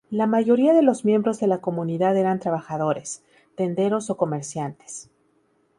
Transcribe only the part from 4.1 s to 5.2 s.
comerciantes.